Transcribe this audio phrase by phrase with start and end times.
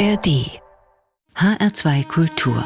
[0.00, 0.48] ARD
[1.34, 2.64] HR2 Kultur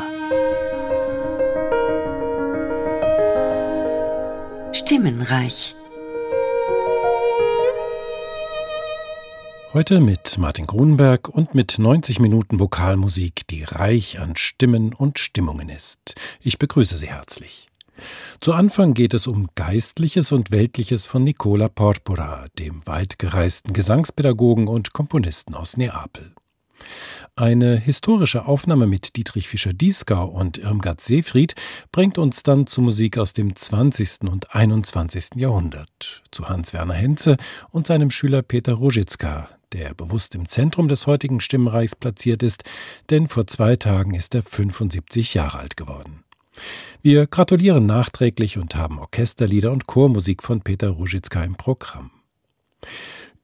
[4.72, 5.75] Stimmenreich
[9.73, 15.71] Heute mit Martin Grunberg und mit 90 Minuten Vokalmusik, die reich an Stimmen und Stimmungen
[15.71, 16.14] ist.
[16.41, 17.66] Ich begrüße Sie herzlich.
[18.41, 24.93] Zu Anfang geht es um Geistliches und Weltliches von Nicola Porpora, dem weitgereisten Gesangspädagogen und
[24.93, 26.32] Komponisten aus Neapel.
[27.36, 31.57] Eine historische Aufnahme mit Dietrich Fischer-Dieskau und Irmgard Seefried
[31.90, 34.30] bringt uns dann zu Musik aus dem 20.
[34.30, 35.30] und 21.
[35.34, 37.36] Jahrhundert, zu Hans-Werner Henze
[37.70, 42.62] und seinem Schüler Peter Rogitzka, der bewusst im Zentrum des heutigen Stimmreichs platziert ist,
[43.10, 46.22] denn vor zwei Tagen ist er 75 Jahre alt geworden.
[47.02, 52.12] Wir gratulieren nachträglich und haben Orchesterlieder und Chormusik von Peter Ružička im Programm.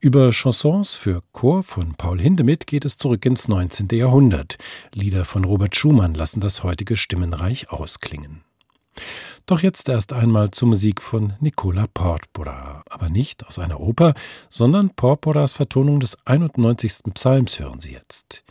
[0.02, 3.86] Über Chansons für Chor von Paul Hindemith geht es zurück ins 19.
[3.92, 4.56] Jahrhundert.
[4.94, 8.40] Lieder von Robert Schumann lassen das heutige Stimmenreich ausklingen.
[9.44, 14.14] Doch jetzt erst einmal zur Musik von Nicola Porpora, aber nicht aus einer Oper,
[14.48, 17.12] sondern Porporas Vertonung des 91.
[17.12, 18.42] Psalms hören Sie jetzt.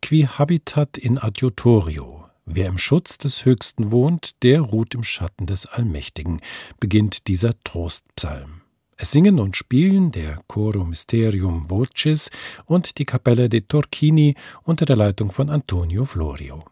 [0.00, 2.24] Qui habitat in adjutorio.
[2.46, 6.40] Wer im Schutz des Höchsten wohnt, der ruht im Schatten des Allmächtigen,
[6.80, 8.63] beginnt dieser Trostpsalm.
[8.96, 12.30] Es singen und spielen der Choro Mysterium Voces
[12.64, 16.64] und die Kapelle de Torchini unter der Leitung von Antonio Florio.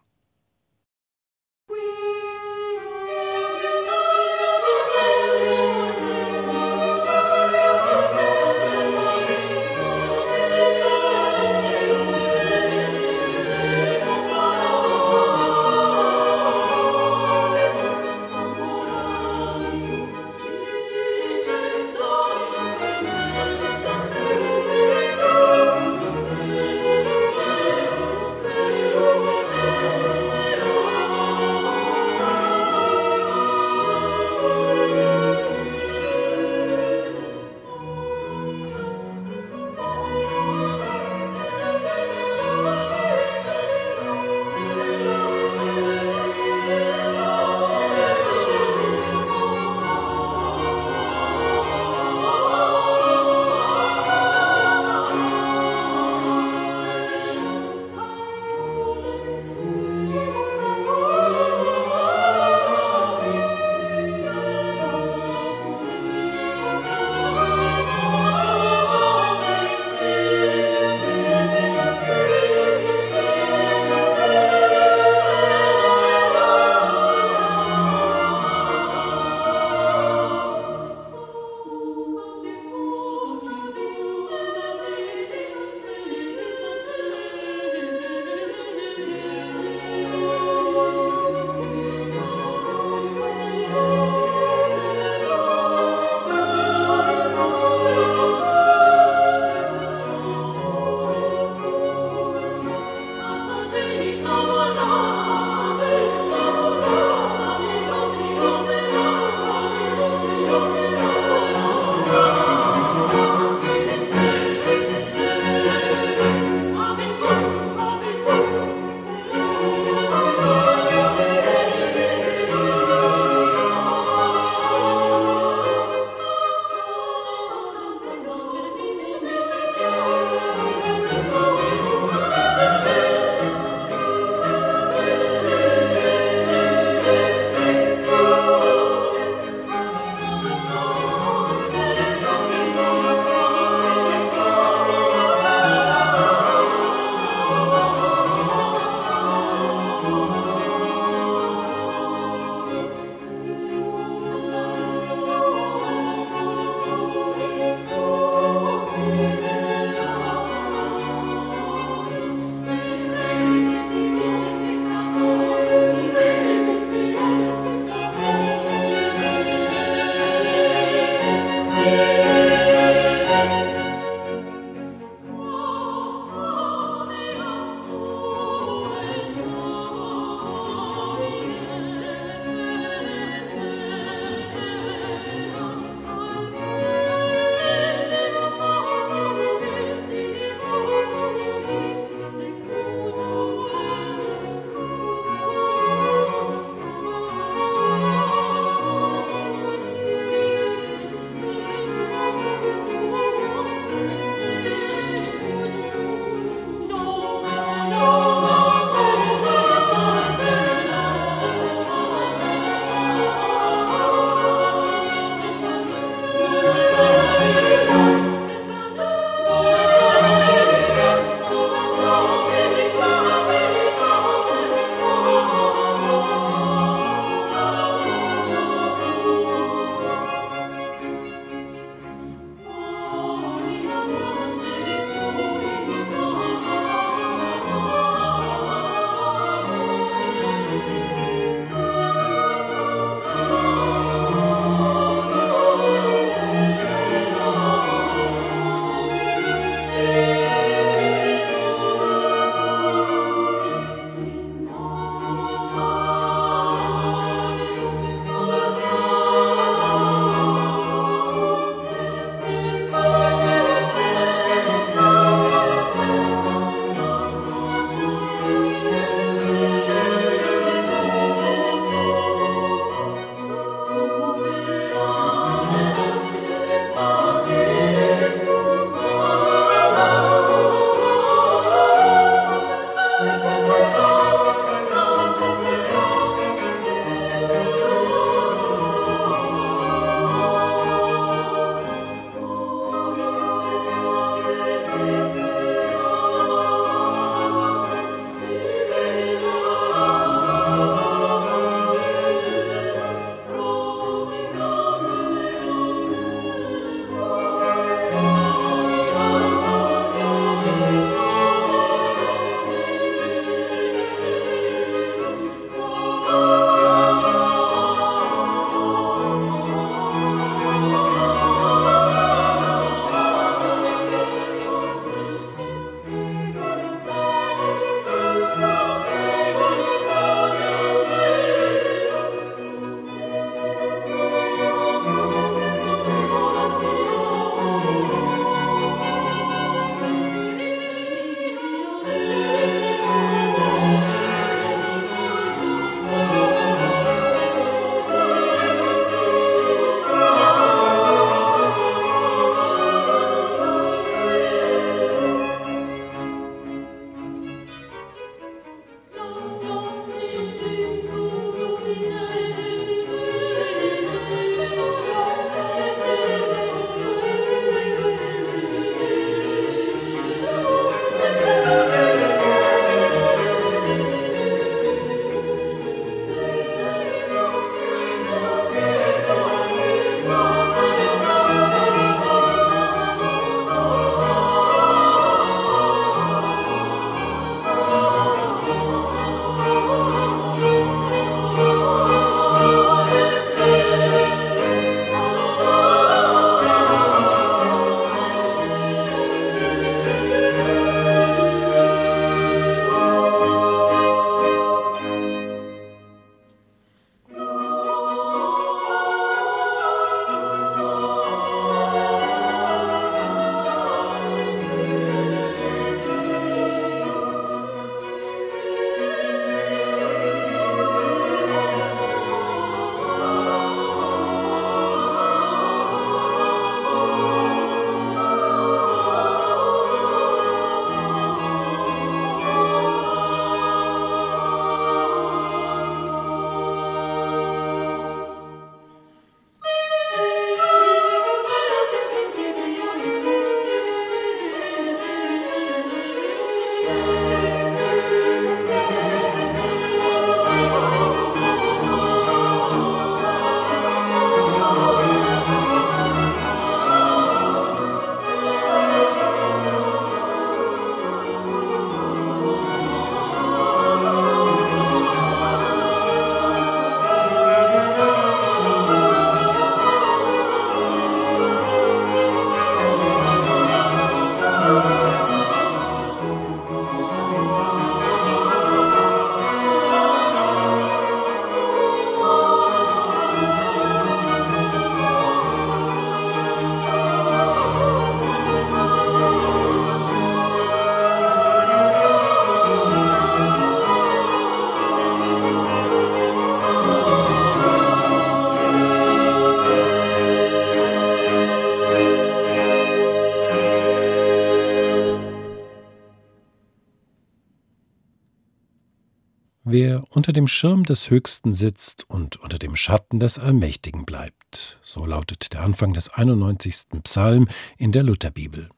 [510.09, 514.77] Unter dem Schirm des Höchsten sitzt und unter dem Schatten des Allmächtigen bleibt.
[514.81, 517.01] So lautet der Anfang des 91.
[517.03, 518.69] Psalm in der Lutherbibel.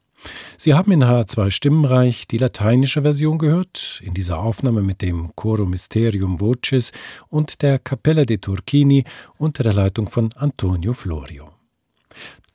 [0.57, 5.65] Sie haben in H2 Stimmenreich die lateinische Version gehört, in dieser Aufnahme mit dem Choro
[5.65, 6.91] Mysterium Voces
[7.29, 9.03] und der Cappella de Turchini
[9.37, 11.51] unter der Leitung von Antonio Florio.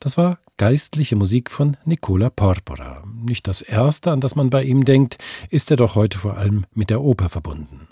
[0.01, 3.05] Das war geistliche Musik von Nicola Porpora.
[3.07, 5.19] Nicht das erste, an das man bei ihm denkt,
[5.51, 7.89] ist er doch heute vor allem mit der Oper verbunden.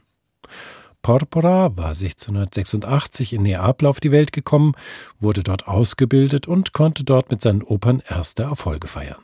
[1.03, 4.75] Porpora war 1686 in Neapel auf die Welt gekommen,
[5.21, 9.23] wurde dort ausgebildet und konnte dort mit seinen Opern erste Erfolge feiern.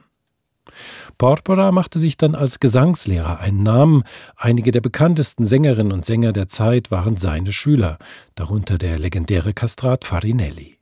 [1.19, 4.05] Porpora machte sich dann als Gesangslehrer einen Namen.
[4.37, 7.99] Einige der bekanntesten Sängerinnen und Sänger der Zeit waren seine Schüler,
[8.35, 10.79] darunter der legendäre Kastrat Farinelli.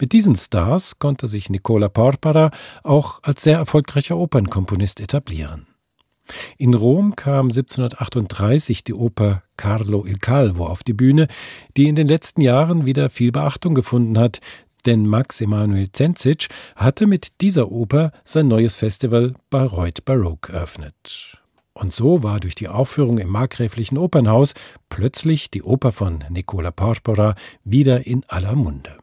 [0.00, 2.50] Mit diesen Stars konnte sich Nicola Porpora
[2.82, 5.66] auch als sehr erfolgreicher Opernkomponist etablieren.
[6.58, 11.28] In Rom kam 1738 die Oper Carlo il Calvo auf die Bühne,
[11.76, 14.40] die in den letzten Jahren wieder viel Beachtung gefunden hat,
[14.86, 21.38] denn Max Emanuel Zenzic hatte mit dieser Oper sein neues Festival Bayreuth Baroque eröffnet.
[21.74, 24.54] Und so war durch die Aufführung im Markgräflichen Opernhaus
[24.88, 27.34] plötzlich die Oper von Nicola Porpora
[27.64, 28.98] wieder in aller Munde.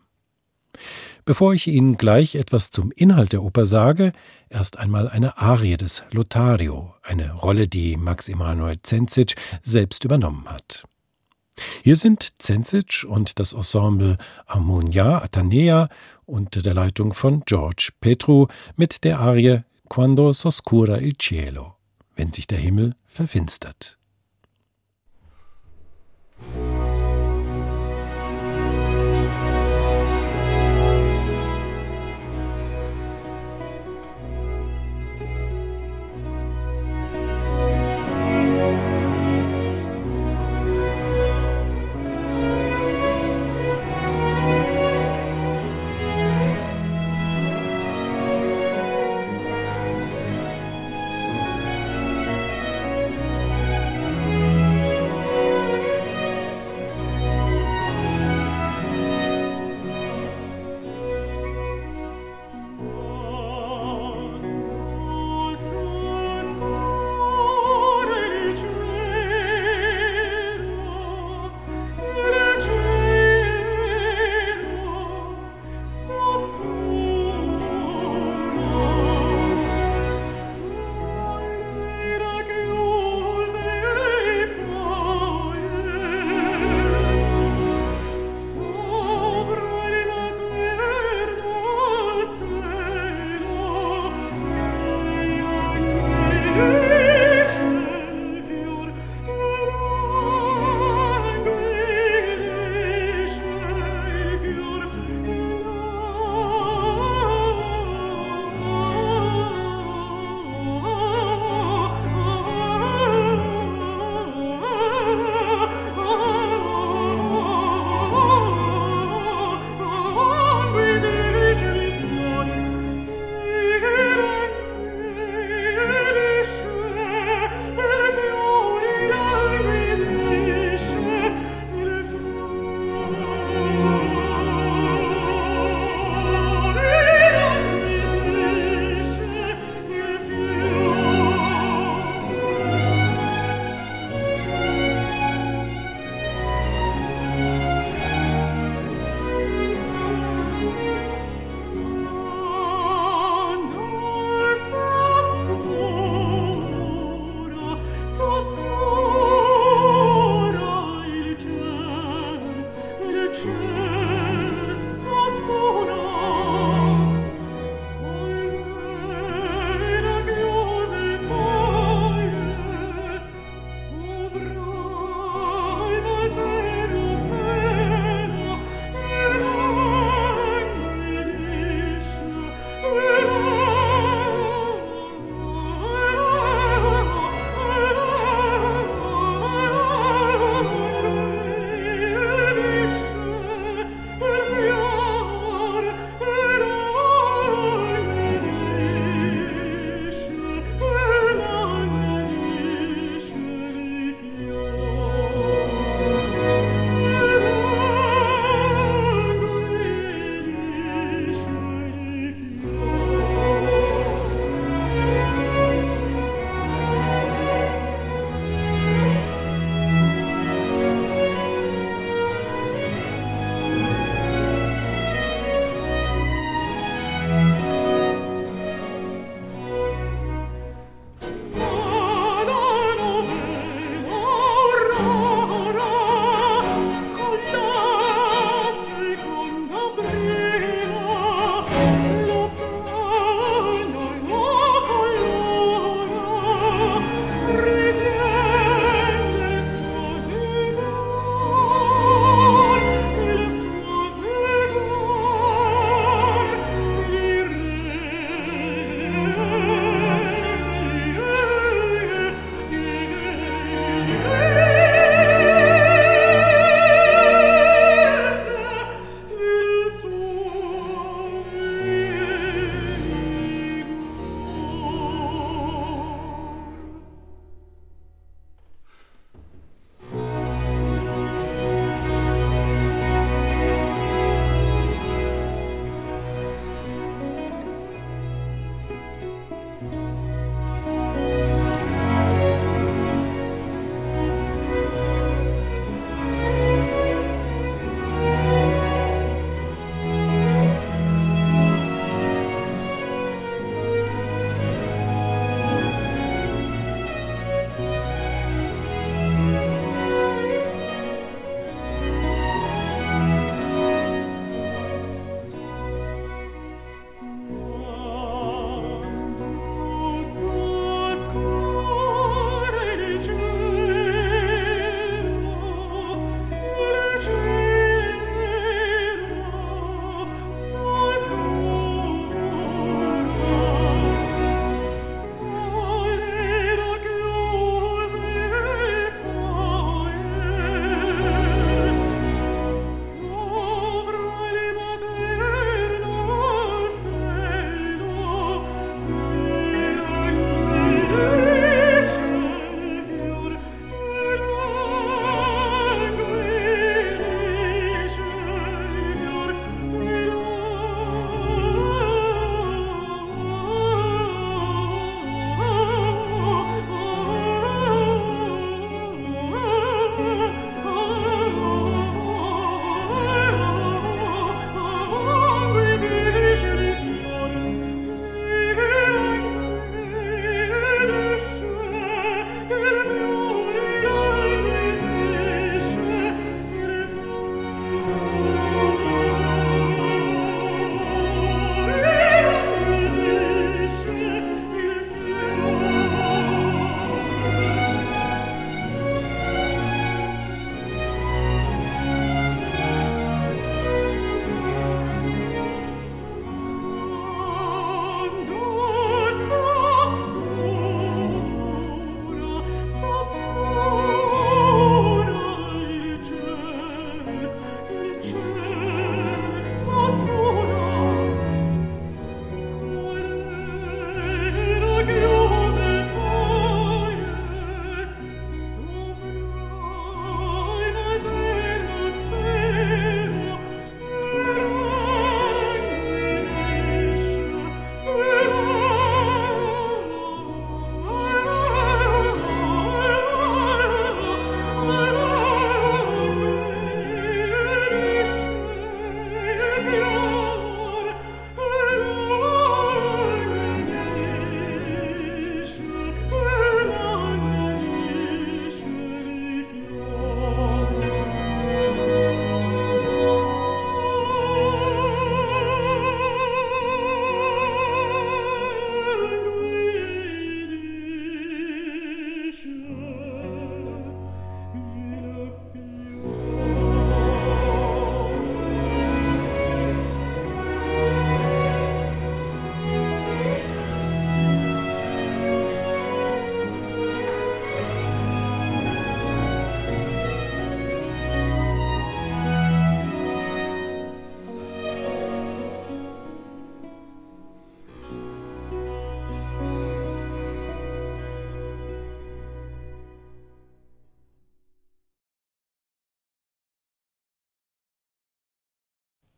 [1.29, 4.13] Bevor ich Ihnen gleich etwas zum Inhalt der Oper sage,
[4.49, 10.85] erst einmal eine Arie des Lothario, eine Rolle, die Max Emanuel Zenzic selbst übernommen hat.
[11.83, 14.17] Hier sind Zenzic und das Ensemble
[14.47, 15.89] Harmonia Atenea
[16.25, 21.75] unter der Leitung von George Petru mit der Arie Quando s'oscura il cielo,
[22.15, 23.98] wenn sich der Himmel verfinstert.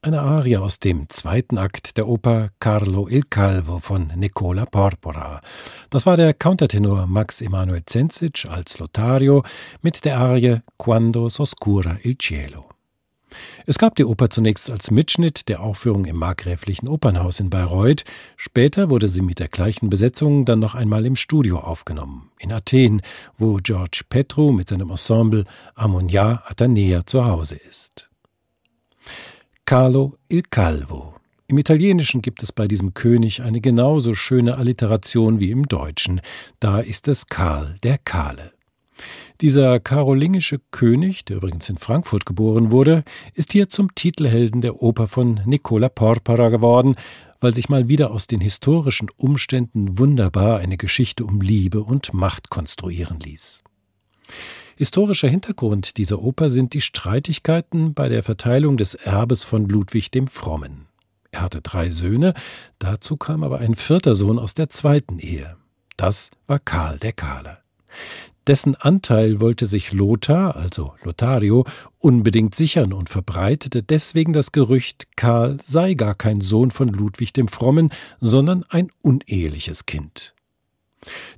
[0.04, 5.42] Eine Arie aus dem zweiten Akt der Oper Carlo il Calvo von Nicola Porpora.
[5.92, 9.44] Das war der Countertenor Max Emanuel Zenzic als Lothario
[9.84, 12.66] mit der Arie Quando s'oscura il cielo.
[13.68, 18.04] Es gab die Oper zunächst als Mitschnitt der Aufführung im Markgräflichen Opernhaus in Bayreuth,
[18.38, 23.04] später wurde sie mit der gleichen Besetzung dann noch einmal im Studio aufgenommen, in Athen,
[23.38, 28.11] wo George Petru mit seinem Ensemble Ammonia Atenea zu Hause ist.
[29.72, 31.16] Carlo il Calvo.
[31.48, 36.20] Im Italienischen gibt es bei diesem König eine genauso schöne Alliteration wie im Deutschen.
[36.60, 38.52] Da ist es Karl der Kahle.
[39.40, 45.08] Dieser karolingische König, der übrigens in Frankfurt geboren wurde, ist hier zum Titelhelden der Oper
[45.08, 46.96] von Nicola Porpora geworden,
[47.40, 52.50] weil sich mal wieder aus den historischen Umständen wunderbar eine Geschichte um Liebe und Macht
[52.50, 53.64] konstruieren ließ.
[54.82, 60.26] Historischer Hintergrund dieser Oper sind die Streitigkeiten bei der Verteilung des Erbes von Ludwig dem
[60.26, 60.88] Frommen.
[61.30, 62.34] Er hatte drei Söhne,
[62.80, 65.56] dazu kam aber ein vierter Sohn aus der zweiten Ehe.
[65.98, 67.60] Das war Karl der Kahle.
[68.48, 71.64] Dessen Anteil wollte sich Lothar, also Lothario,
[72.00, 77.50] unbedingt sichern und verbreitete deswegen das Gerücht, Karl sei gar kein Sohn von Ludwig dem
[77.50, 80.34] Frommen, sondern ein uneheliches Kind.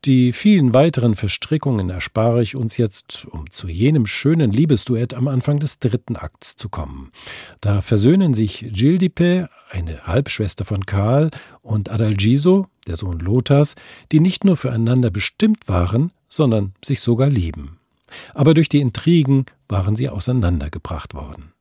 [0.06, 5.60] Die vielen weiteren Verstrickungen erspare ich uns jetzt, um zu jenem schönen Liebesduett am Anfang
[5.60, 7.12] des dritten Akts zu kommen.
[7.62, 13.76] Da versöhnen sich Gildipe, eine Halbschwester von Karl, und Adalgiso, der Sohn Lothars,
[14.12, 17.80] die nicht nur füreinander bestimmt waren, sondern sich sogar lieben.
[18.34, 21.54] Aber durch die Intrigen waren sie auseinandergebracht worden.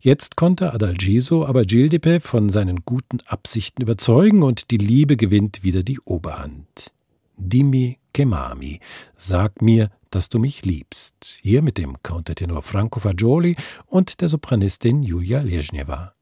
[0.00, 5.82] Jetzt konnte Adalgiso aber Gildipe von seinen guten Absichten überzeugen und die Liebe gewinnt wieder
[5.82, 6.92] die Oberhand.
[7.36, 8.80] Dimmi Kemami,
[9.16, 11.38] sag mir, dass du mich liebst.
[11.42, 16.15] Hier mit dem Countertenor Franco Fagioli und der Sopranistin Julia Lezhneva.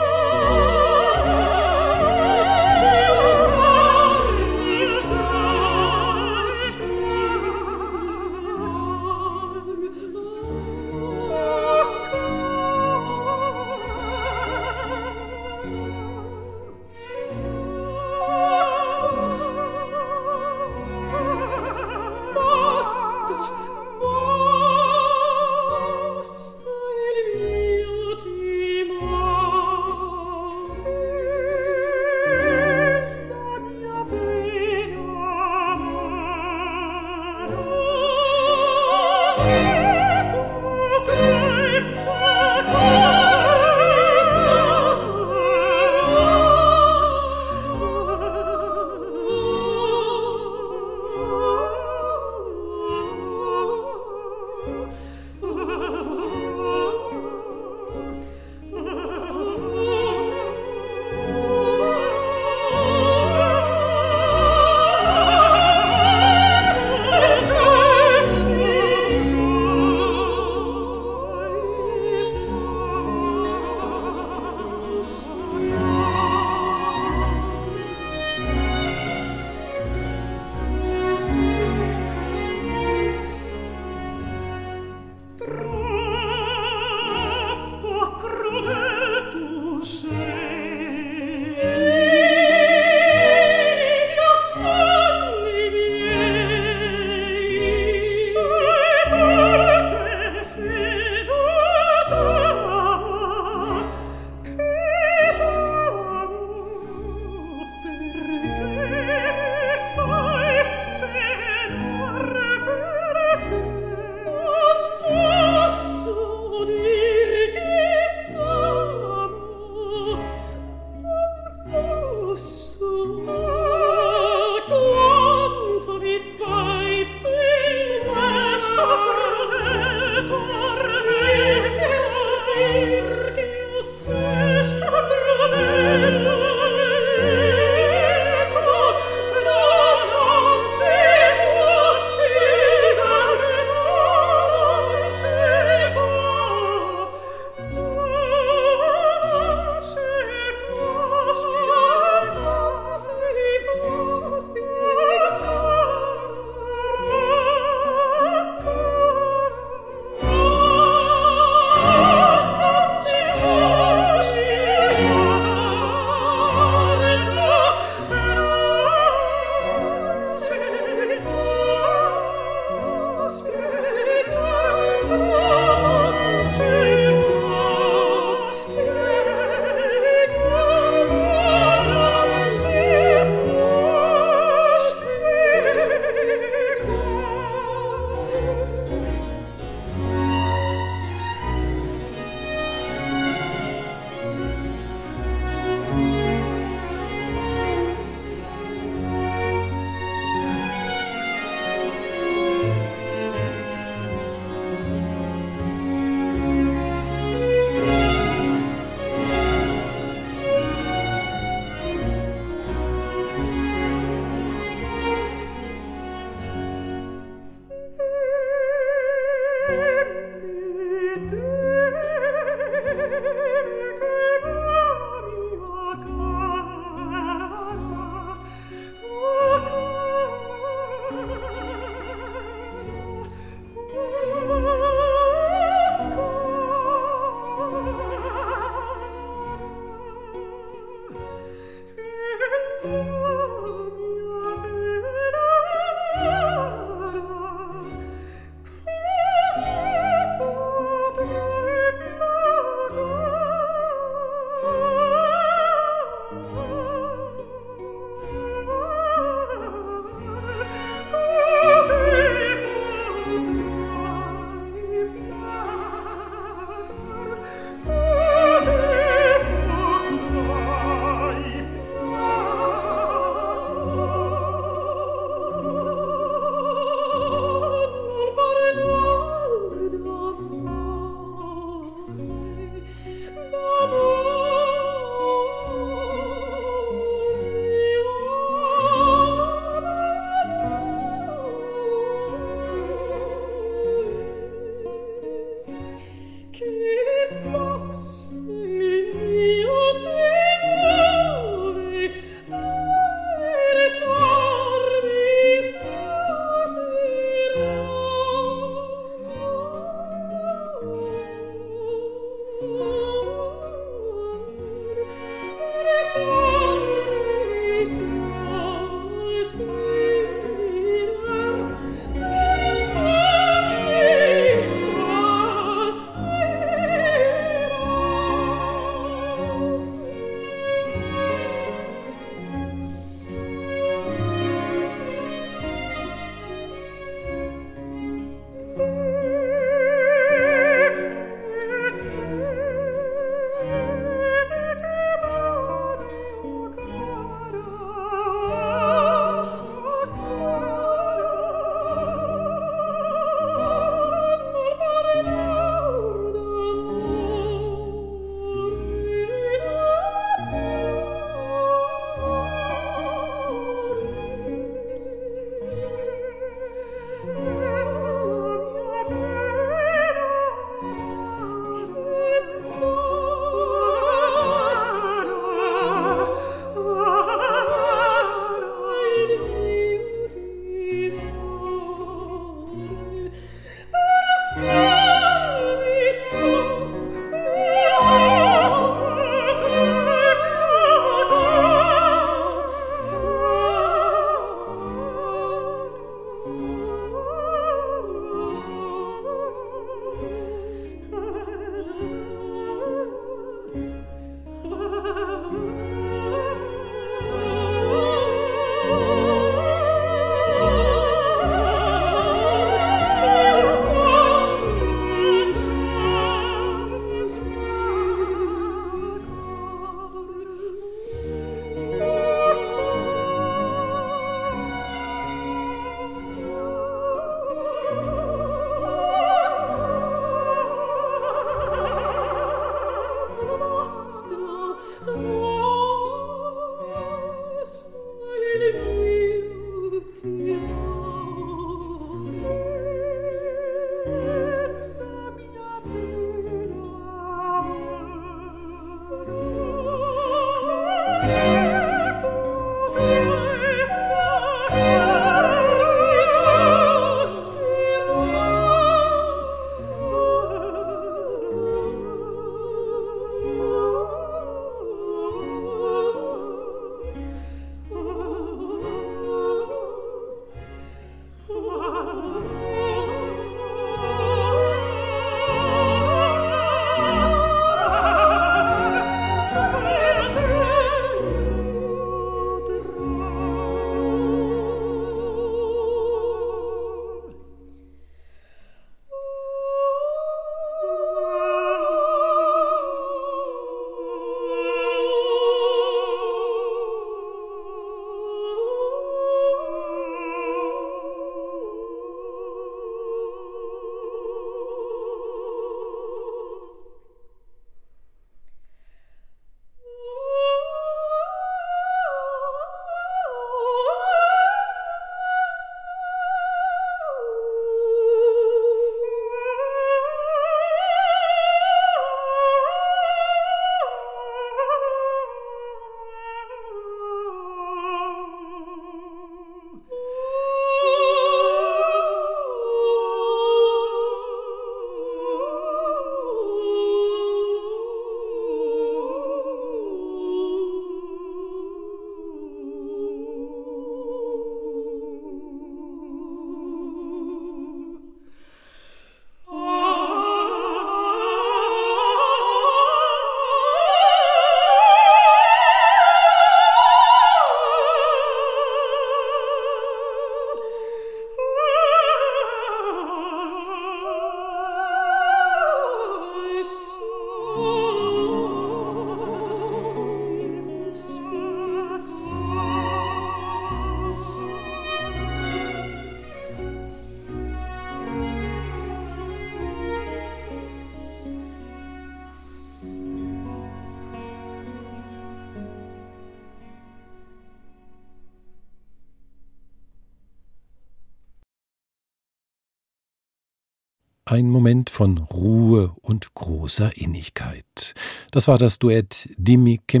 [594.32, 597.92] Ein Moment von Ruhe und großer Innigkeit.
[598.30, 600.00] Das war das Duett Dimmi che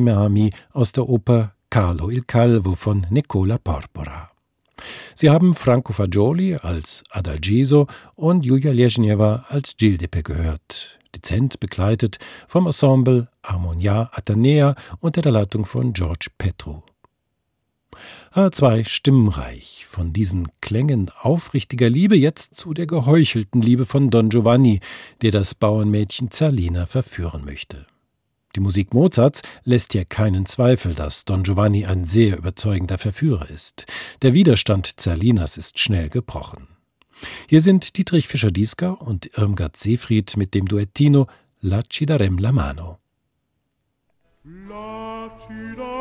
[0.72, 4.30] aus der Oper Carlo il Calvo von Nicola Porpora.
[5.14, 12.16] Sie haben Franco Fagioli als Adalgiso und Julia Lezhneva als Gildepe gehört, dezent begleitet
[12.48, 16.80] vom Ensemble Harmonia Atenea unter der Leitung von George Petru.
[18.34, 24.80] H2 stimmreich, von diesen Klängen aufrichtiger Liebe jetzt zu der geheuchelten Liebe von Don Giovanni,
[25.20, 27.86] der das Bauernmädchen Zerlina verführen möchte.
[28.54, 33.86] Die Musik Mozarts lässt hier keinen Zweifel, dass Don Giovanni ein sehr überzeugender Verführer ist.
[34.20, 36.68] Der Widerstand Zerlinas ist schnell gebrochen.
[37.48, 41.28] Hier sind Dietrich Fischer-Diesker und Irmgard Seefried mit dem Duettino
[41.60, 42.98] La ci darem la mano.
[44.44, 45.91] La ci darem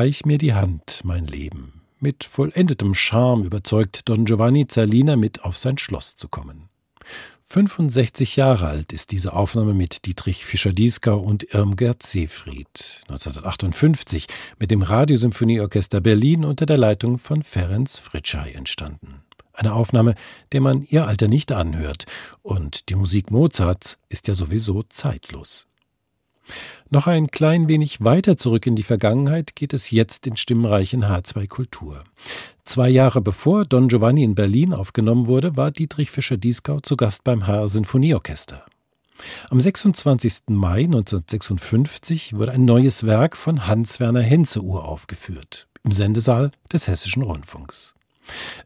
[0.00, 1.82] Reich mir die Hand, mein Leben.
[1.98, 6.70] Mit vollendetem Charme überzeugt Don Giovanni Zerlina mit auf sein Schloss zu kommen.
[7.44, 13.02] 65 Jahre alt ist diese Aufnahme mit Dietrich Fischer-Dieskau und Irmgard Seefried.
[13.08, 14.26] 1958
[14.58, 19.20] mit dem Radiosymphonieorchester Berlin unter der Leitung von Ferenc Fritschei entstanden.
[19.52, 20.14] Eine Aufnahme,
[20.52, 22.06] der man ihr Alter nicht anhört.
[22.40, 25.66] Und die Musik Mozarts ist ja sowieso zeitlos.
[26.90, 31.48] Noch ein klein wenig weiter zurück in die Vergangenheit geht es jetzt in stimmreichen H2
[31.48, 32.04] Kultur.
[32.64, 37.46] Zwei Jahre bevor Don Giovanni in Berlin aufgenommen wurde, war Dietrich Fischer-Dieskau zu Gast beim
[37.46, 38.64] HR Sinfonieorchester.
[39.50, 40.42] Am 26.
[40.48, 47.94] Mai 1956 wurde ein neues Werk von Hans-Werner Henze uraufgeführt im Sendesaal des Hessischen Rundfunks.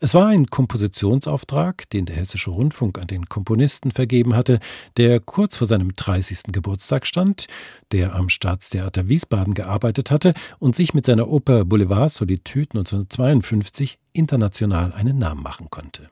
[0.00, 4.60] Es war ein Kompositionsauftrag, den der Hessische Rundfunk an den Komponisten vergeben hatte,
[4.96, 6.52] der kurz vor seinem 30.
[6.52, 7.46] Geburtstag stand,
[7.92, 14.92] der am Staatstheater Wiesbaden gearbeitet hatte und sich mit seiner Oper Boulevard Solitude 1952 international
[14.92, 16.10] einen Namen machen konnte.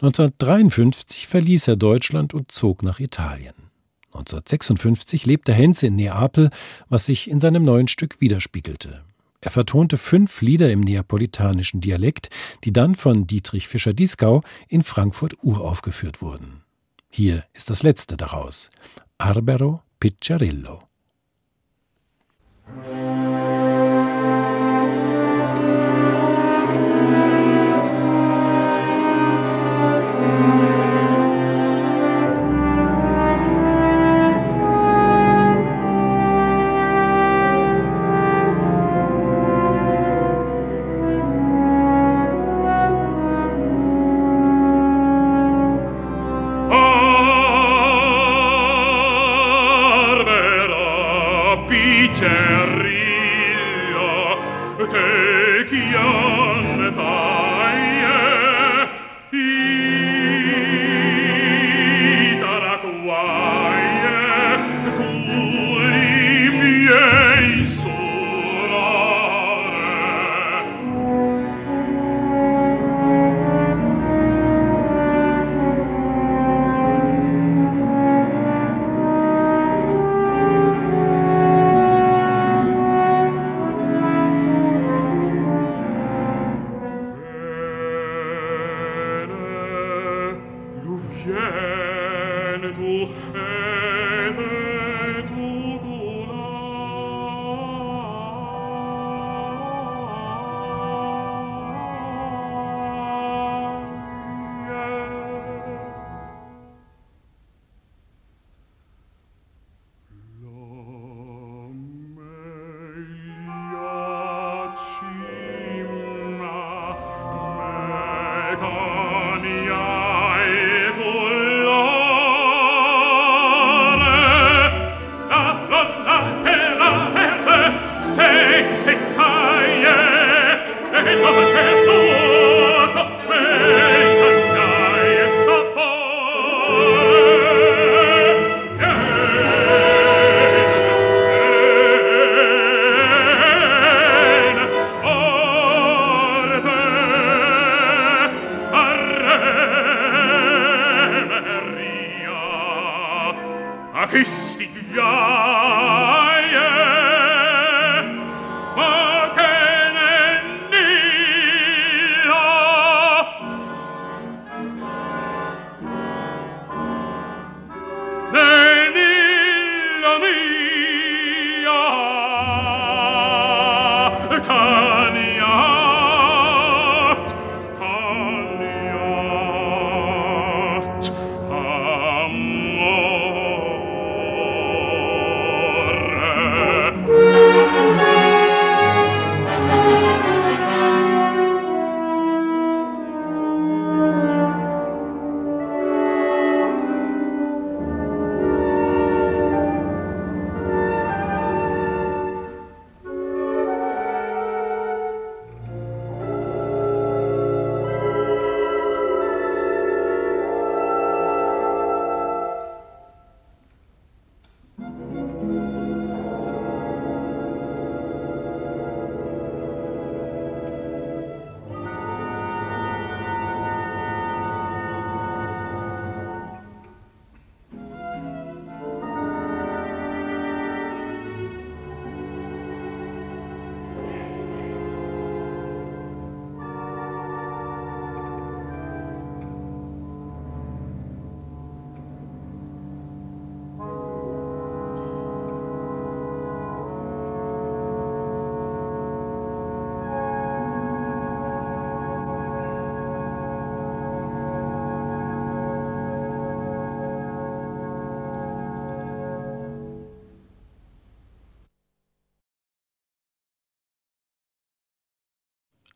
[0.00, 3.54] 1953 verließ er Deutschland und zog nach Italien.
[4.14, 6.50] 1956 lebte Henze in Neapel,
[6.88, 9.02] was sich in seinem neuen Stück widerspiegelte.
[9.44, 12.30] Er vertonte fünf Lieder im neapolitanischen Dialekt,
[12.64, 16.62] die dann von Dietrich Fischer-Dieskau in Frankfurt uraufgeführt wurden.
[17.10, 18.70] Hier ist das letzte daraus:
[19.18, 20.88] Arbero Picciarillo.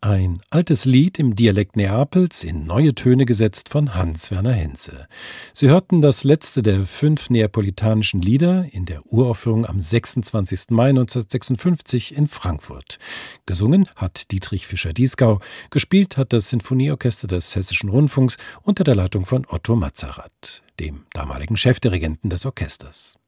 [0.09, 5.07] Ein altes Lied im Dialekt Neapels in neue Töne gesetzt von Hans-Werner Henze.
[5.53, 10.71] Sie hörten das letzte der fünf neapolitanischen Lieder in der Uraufführung am 26.
[10.71, 12.99] Mai 1956 in Frankfurt.
[13.45, 19.45] Gesungen hat Dietrich Fischer-Dieskau, gespielt hat das Sinfonieorchester des Hessischen Rundfunks unter der Leitung von
[19.47, 23.19] Otto Mazarat, dem damaligen Chefdirigenten des Orchesters.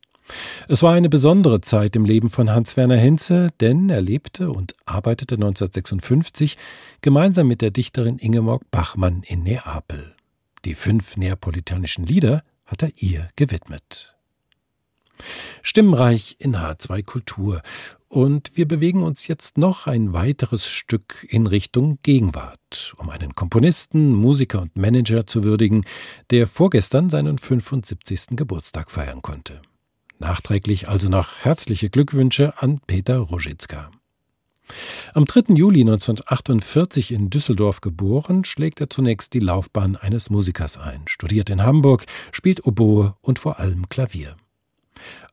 [0.69, 5.35] Es war eine besondere Zeit im Leben von Hans-Werner Henze, denn er lebte und arbeitete
[5.35, 6.57] 1956
[7.01, 10.15] gemeinsam mit der Dichterin Ingeborg Bachmann in Neapel.
[10.65, 14.15] Die fünf neapolitanischen Lieder hat er ihr gewidmet.
[15.63, 17.63] Stimmenreich in H2 Kultur.
[18.09, 24.13] Und wir bewegen uns jetzt noch ein weiteres Stück in Richtung Gegenwart, um einen Komponisten,
[24.13, 25.85] Musiker und Manager zu würdigen,
[26.31, 28.37] der vorgestern seinen 75.
[28.37, 29.63] Geburtstag feiern konnte.
[30.21, 33.91] Nachträglich also noch herzliche Glückwünsche an Peter Roschitzka.
[35.15, 35.55] Am 3.
[35.55, 41.63] Juli 1948 in Düsseldorf geboren, schlägt er zunächst die Laufbahn eines Musikers ein, studiert in
[41.63, 44.37] Hamburg, spielt Oboe und vor allem Klavier.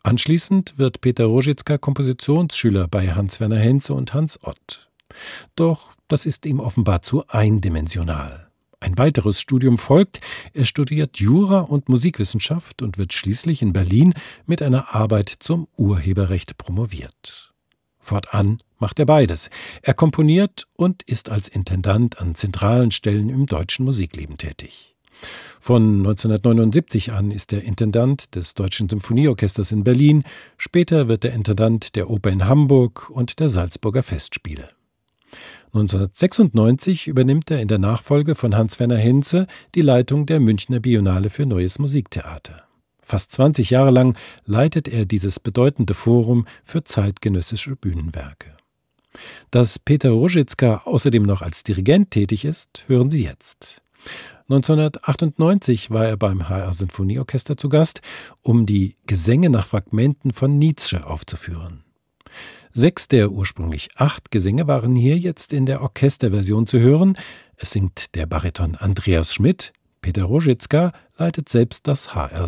[0.03, 4.89] Anschließend wird Peter Roschitzka Kompositionsschüler bei Hans-Werner Henze und Hans Ott.
[5.57, 8.46] Doch das ist ihm offenbar zu eindimensional.
[8.79, 10.21] Ein weiteres Studium folgt.
[10.53, 14.13] Er studiert Jura und Musikwissenschaft und wird schließlich in Berlin
[14.45, 17.53] mit einer Arbeit zum Urheberrecht promoviert.
[17.99, 19.49] Fortan macht er beides.
[19.81, 24.95] Er komponiert und ist als Intendant an zentralen Stellen im deutschen Musikleben tätig.
[25.59, 30.23] Von 1979 an ist er Intendant des Deutschen Symphonieorchesters in Berlin,
[30.57, 34.69] später wird er Intendant der Oper in Hamburg und der Salzburger Festspiele.
[35.77, 41.45] 1996 übernimmt er in der Nachfolge von Hans-Werner Henze die Leitung der Münchner Biennale für
[41.45, 42.63] Neues Musiktheater.
[42.99, 48.57] Fast 20 Jahre lang leitet er dieses bedeutende Forum für zeitgenössische Bühnenwerke.
[49.51, 53.83] Dass Peter Roschitzka außerdem noch als Dirigent tätig ist, hören Sie jetzt.
[54.49, 58.01] 1998 war er beim HR Sinfonieorchester zu Gast,
[58.41, 61.83] um die Gesänge nach Fragmenten von Nietzsche aufzuführen.
[62.77, 67.17] Sechs der ursprünglich acht Gesänge waren hier jetzt in der Orchesterversion zu hören.
[67.55, 72.47] Es singt der Bariton Andreas Schmidt, Peter Roschitzka leitet selbst das HR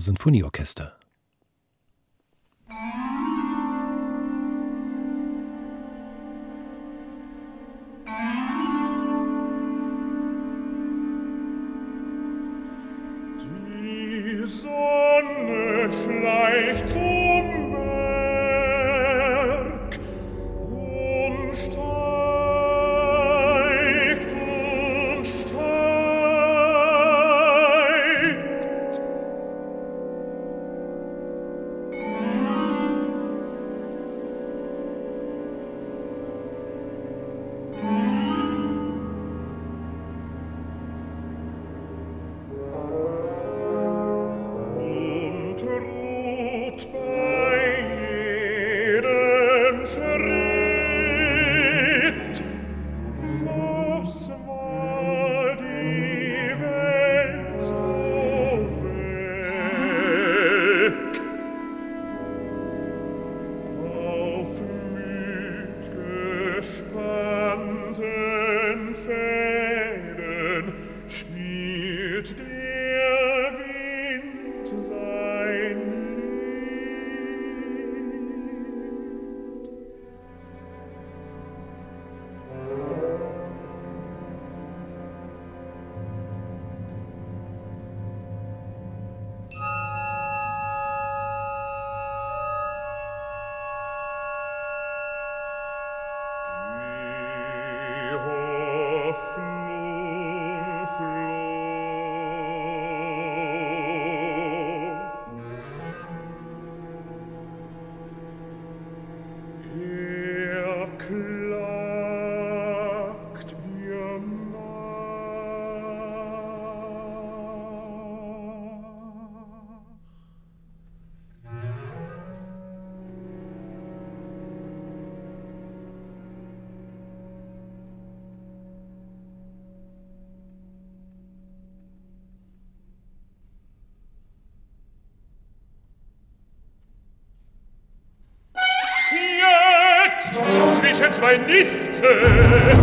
[141.22, 142.79] mein Nichte.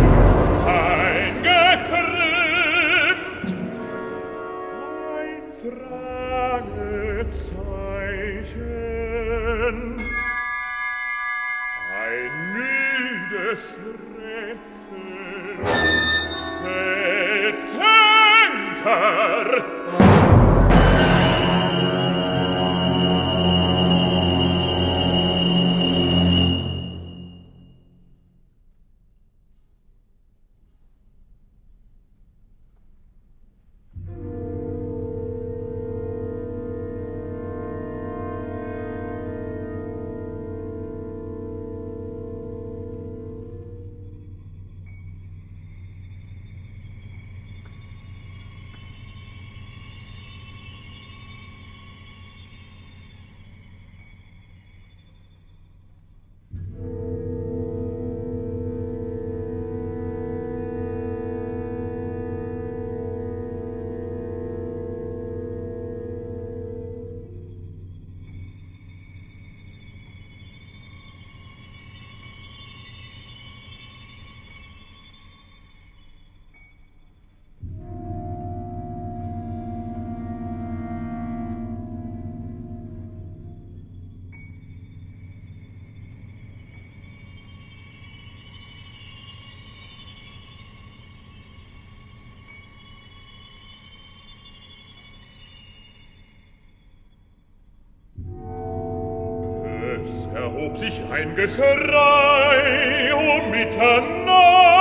[100.01, 104.76] es erhob sich ein Geschrei um Mitternacht.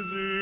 [0.00, 0.39] gesehen.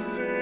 [0.00, 0.39] music.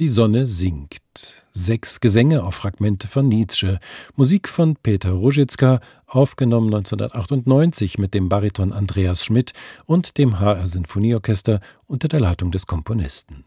[0.00, 1.46] Die Sonne sinkt.
[1.52, 3.78] Sechs Gesänge auf Fragmente von Nietzsche.
[4.16, 5.78] Musik von Peter Ružička,
[6.08, 9.52] aufgenommen 1998 mit dem Bariton Andreas Schmidt
[9.86, 13.44] und dem HR Sinfonieorchester unter der Leitung des Komponisten.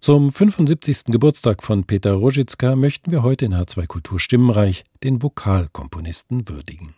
[0.00, 1.04] Zum 75.
[1.04, 6.96] Geburtstag von Peter Ružička möchten wir heute in H2 Kultur Stimmenreich den Vokalkomponisten würdigen.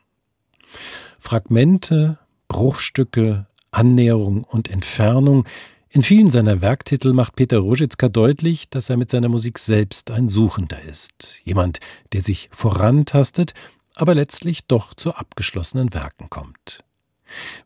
[1.18, 2.18] Fragmente,
[2.49, 5.45] Bruchstücke, Annäherung und Entfernung
[5.93, 10.28] in vielen seiner Werktitel macht Peter Ružička deutlich, dass er mit seiner Musik selbst ein
[10.28, 11.80] Suchender ist, jemand,
[12.12, 13.55] der sich vorantastet,
[13.97, 16.84] aber letztlich doch zu abgeschlossenen Werken kommt.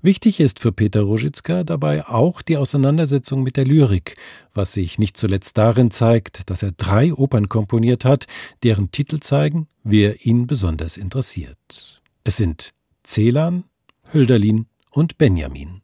[0.00, 4.16] Wichtig ist für Peter Ružička dabei auch die Auseinandersetzung mit der Lyrik,
[4.54, 8.26] was sich nicht zuletzt darin zeigt, dass er drei Opern komponiert hat,
[8.62, 12.02] deren Titel zeigen, wer ihn besonders interessiert.
[12.24, 12.72] Es sind
[13.06, 13.64] Celan,
[14.12, 15.83] Hölderlin und Benjamin.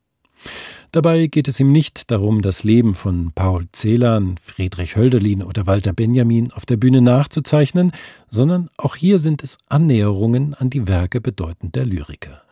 [0.93, 5.93] Dabei geht es ihm nicht darum, das Leben von Paul Celan, Friedrich Hölderlin oder Walter
[5.93, 7.93] Benjamin auf der Bühne nachzuzeichnen,
[8.29, 12.43] sondern auch hier sind es Annäherungen an die Werke bedeutender Lyriker.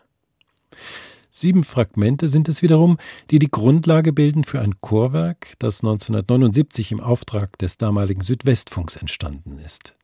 [1.31, 2.97] Sieben Fragmente sind es wiederum,
[3.31, 9.59] die die Grundlage bilden für ein Chorwerk, das 1979 im Auftrag des damaligen Südwestfunks entstanden
[9.59, 9.95] ist.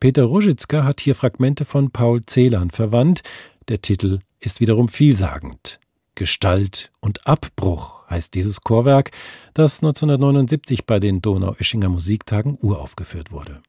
[0.00, 3.22] Peter Ružička hat hier Fragmente von Paul Celan verwandt,
[3.68, 5.78] der Titel ist wiederum vielsagend.
[6.22, 9.10] Gestalt und Abbruch heißt dieses Chorwerk,
[9.54, 13.60] das 1979 bei den Donaueschinger Musiktagen uraufgeführt wurde.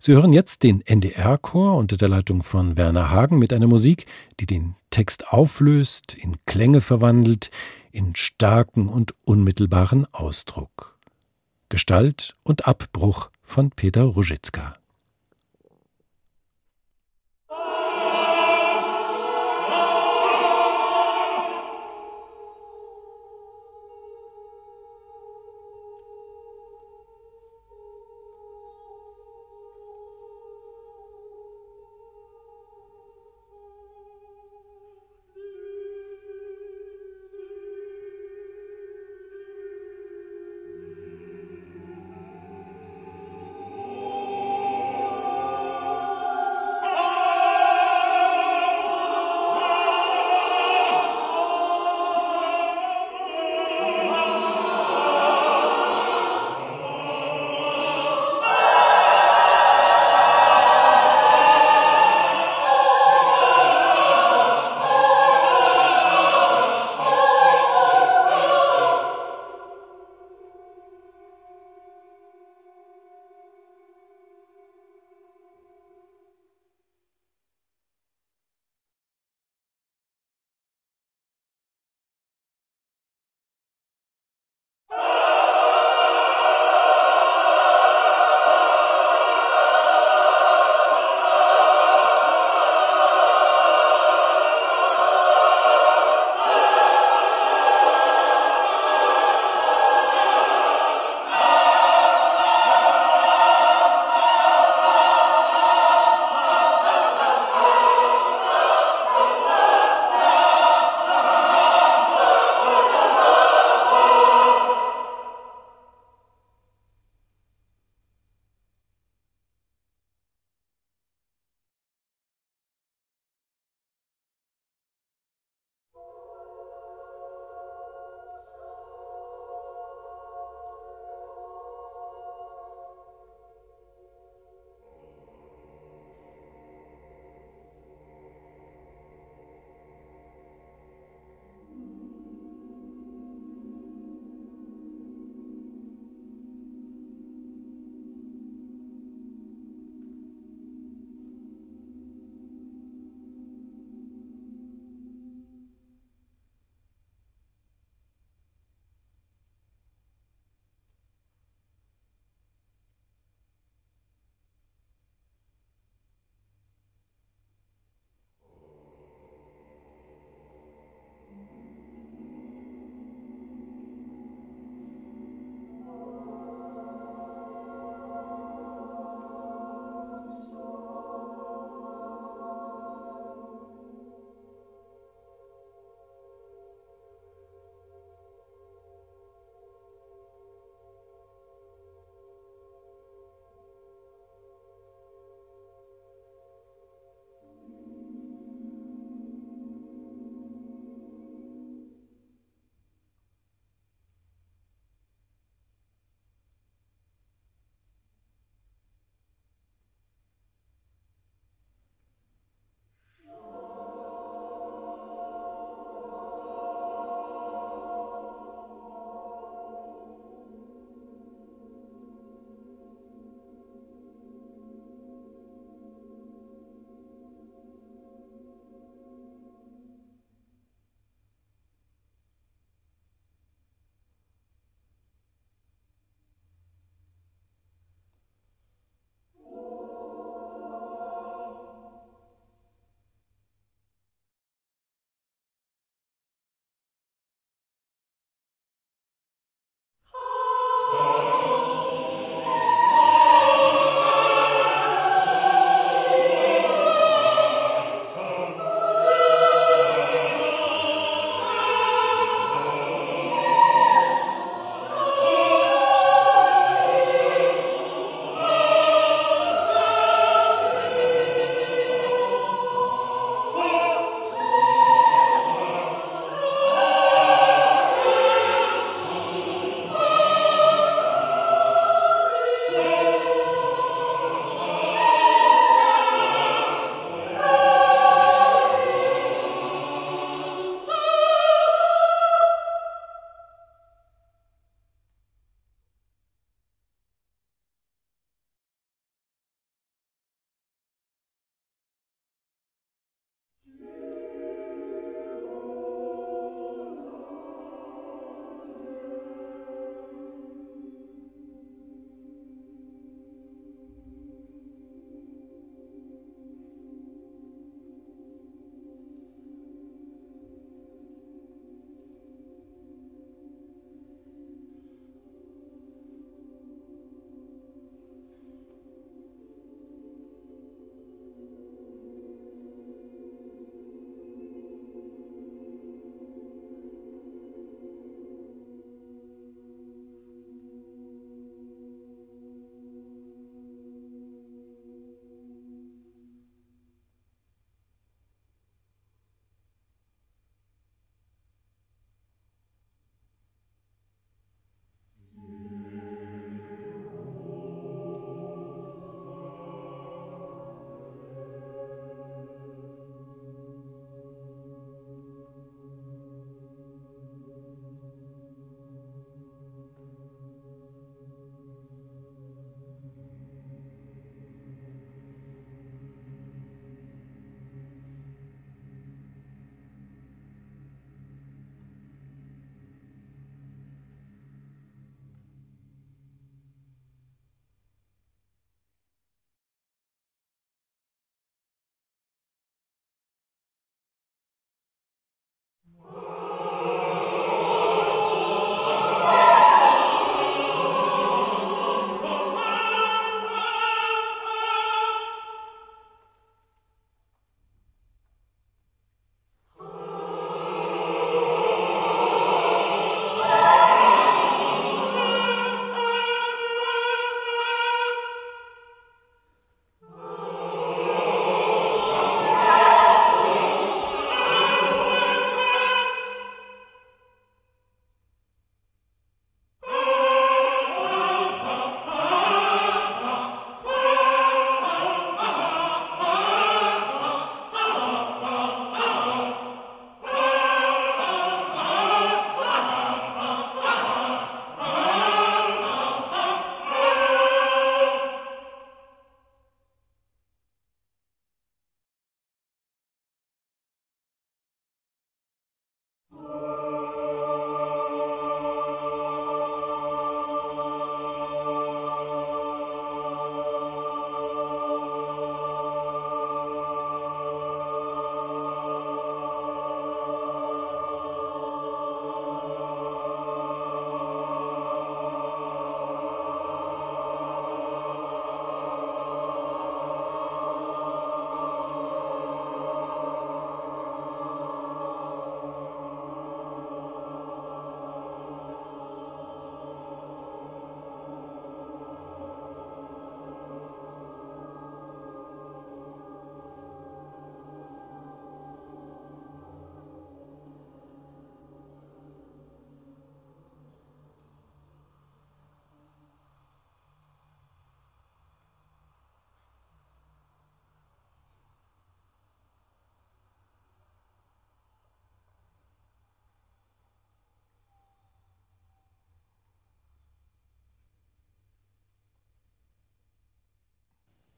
[0.00, 4.06] Sie hören jetzt den NDR-Chor unter der Leitung von Werner Hagen mit einer Musik,
[4.40, 7.52] die den Text auflöst, in Klänge verwandelt,
[7.92, 10.98] in starken und unmittelbaren Ausdruck.
[11.68, 14.81] Gestalt und Abbruch von Peter Ružička.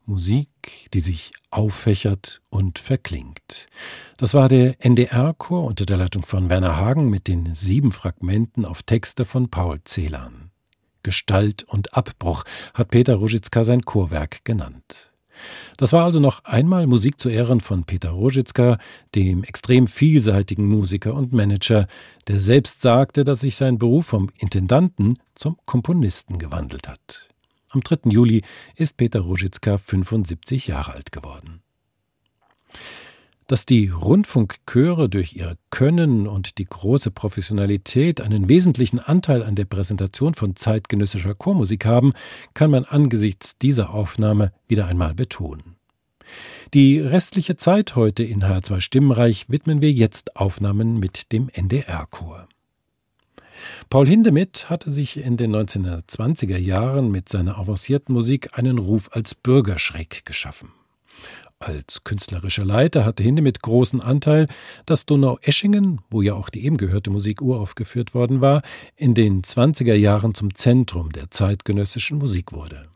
[0.07, 3.66] Musik, die sich auffächert und verklingt.
[4.16, 8.82] Das war der NDR-Chor unter der Leitung von Werner Hagen mit den sieben Fragmenten auf
[8.82, 10.50] Texte von Paul Celan.
[11.02, 15.12] Gestalt und Abbruch hat Peter Ruzitzka sein Chorwerk genannt.
[15.76, 18.78] Das war also noch einmal Musik zu Ehren von Peter Rogitzka,
[19.14, 21.86] dem extrem vielseitigen Musiker und Manager,
[22.28, 27.34] der selbst sagte, dass sich sein Beruf vom Intendanten zum Komponisten gewandelt hat.
[27.74, 28.10] Am 3.
[28.10, 28.42] Juli
[28.76, 31.60] ist Peter Rogitzka 75 Jahre alt geworden.
[33.48, 39.64] Dass die Rundfunkchöre durch ihr Können und die große Professionalität einen wesentlichen Anteil an der
[39.64, 42.12] Präsentation von zeitgenössischer Chormusik haben,
[42.54, 45.76] kann man angesichts dieser Aufnahme wieder einmal betonen.
[46.74, 52.48] Die restliche Zeit heute in H2 Stimmenreich widmen wir jetzt Aufnahmen mit dem NDR-Chor.
[53.90, 59.35] Paul Hindemith hatte sich in den 1920er Jahren mit seiner avancierten Musik einen Ruf als
[59.35, 60.70] Bürgerschreck geschaffen.
[61.59, 64.48] Als künstlerischer Leiter hatte Hindemith großen Anteil,
[64.85, 68.62] dass Donau-Eschingen, wo ja auch die eben gehörte Musik uraufgeführt worden war,
[68.97, 72.89] in den 20er Jahren zum Zentrum der zeitgenössischen Musik wurde.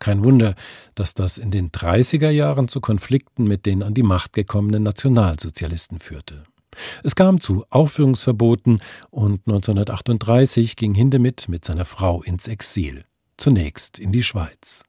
[0.00, 0.54] Kein Wunder,
[0.94, 5.98] dass das in den 30er Jahren zu Konflikten mit den an die Macht gekommenen Nationalsozialisten
[5.98, 6.44] führte.
[7.02, 8.80] Es kam zu Aufführungsverboten
[9.10, 13.04] und 1938 ging Hindemith mit seiner Frau ins Exil,
[13.36, 14.84] zunächst in die Schweiz.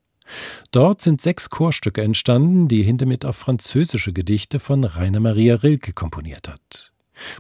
[0.72, 6.48] Dort sind sechs Chorstücke entstanden, die Hindemith auf französische Gedichte von Rainer Maria Rilke komponiert
[6.48, 6.92] hat.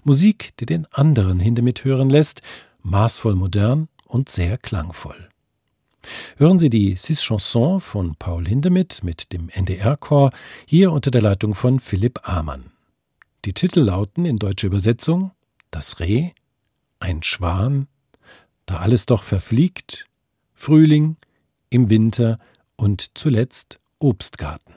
[0.03, 2.41] Musik, die den anderen Hindemith hören lässt,
[2.81, 5.29] maßvoll modern und sehr klangvoll.
[6.37, 10.31] Hören Sie die Six Chansons von Paul Hindemith mit dem NDR-Chor,
[10.65, 12.71] hier unter der Leitung von Philipp Amann.
[13.43, 15.31] Die Titel lauten in deutscher Übersetzung
[15.71, 16.29] Das Reh,
[16.99, 17.87] Ein Schwan,
[18.67, 20.05] Da alles doch verfliegt,
[20.53, 21.17] Frühling,
[21.71, 22.37] im Winter
[22.75, 24.70] und zuletzt Obstgarten.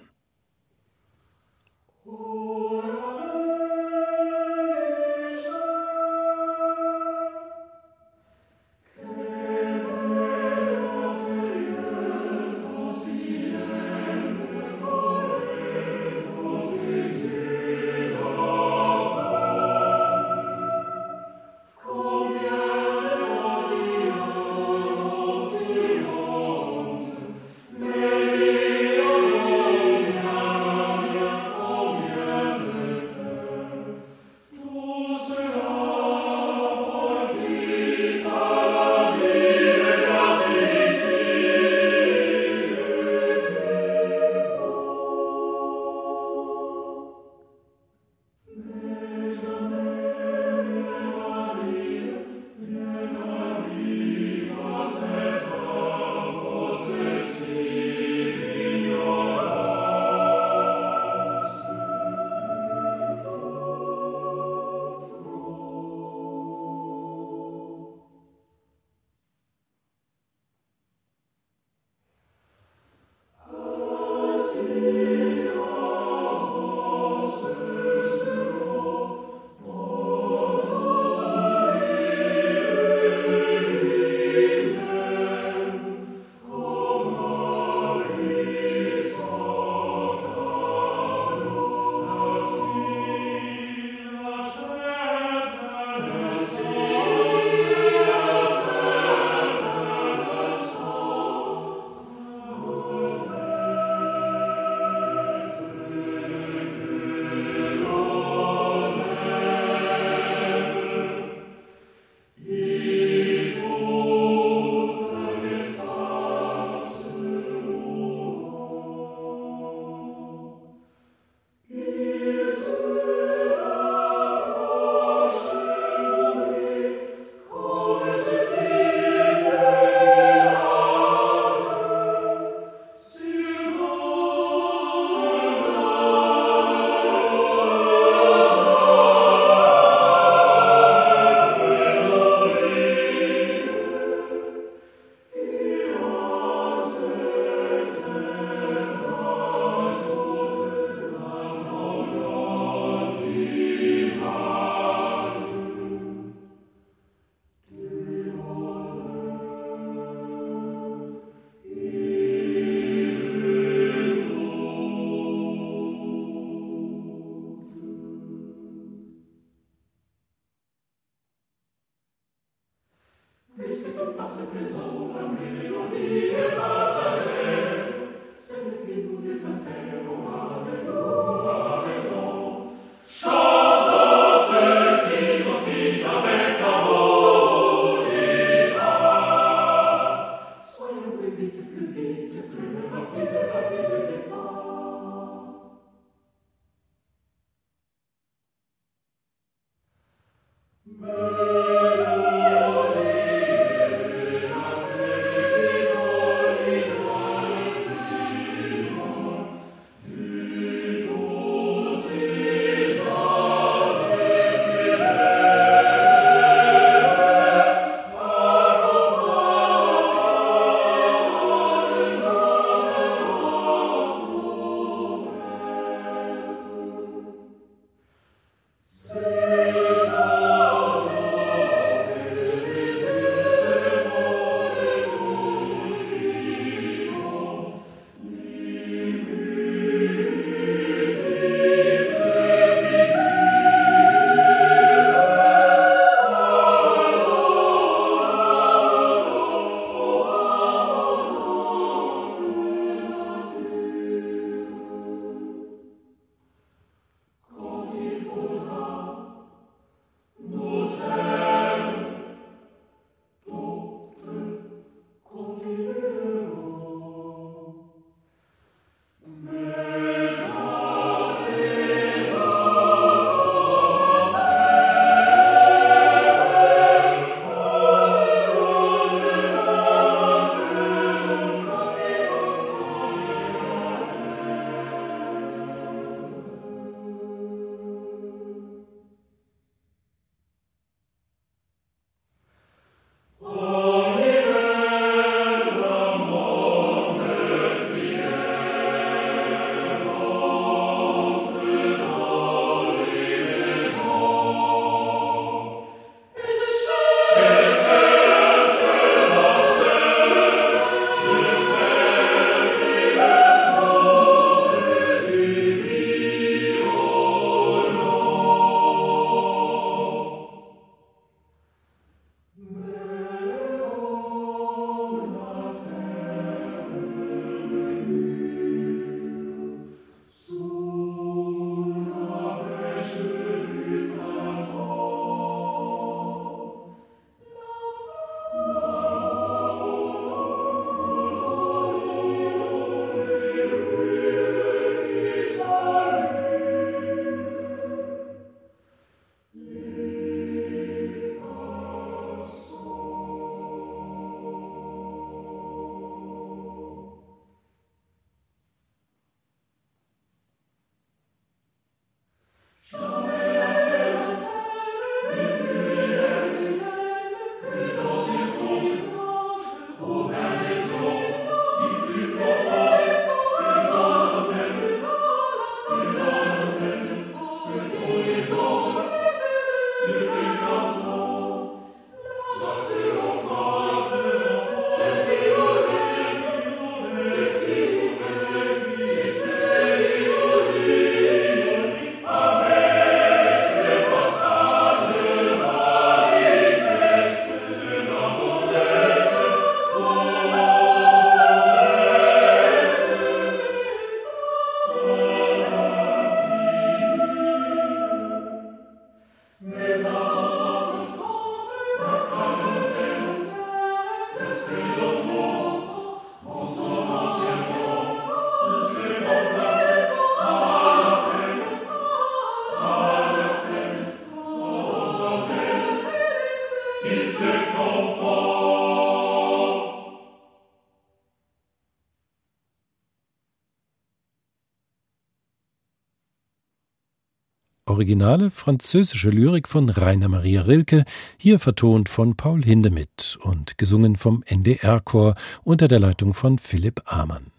[437.94, 441.04] Originale französische Lyrik von Rainer Maria Rilke,
[441.36, 447.52] hier vertont von Paul Hindemith und gesungen vom NDR-Chor unter der Leitung von Philipp Amann.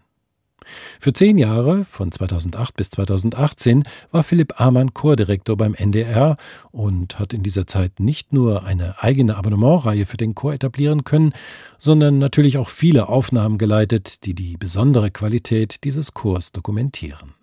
[0.99, 6.35] Für zehn Jahre, von 2008 bis 2018, war Philipp Amann Chordirektor beim NDR
[6.71, 11.31] und hat in dieser Zeit nicht nur eine eigene Abonnementreihe für den Chor etablieren können,
[11.79, 17.35] sondern natürlich auch viele Aufnahmen geleitet, die die besondere Qualität dieses Chors dokumentieren.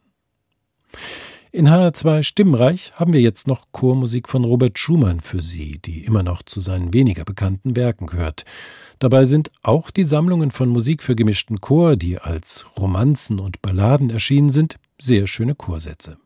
[1.54, 6.22] In HR2 Stimmreich haben wir jetzt noch Chormusik von Robert Schumann für Sie, die immer
[6.22, 8.46] noch zu seinen weniger bekannten Werken gehört.
[9.00, 14.08] Dabei sind auch die Sammlungen von Musik für gemischten Chor, die als Romanzen und Balladen
[14.08, 16.16] erschienen sind, sehr schöne Chorsätze.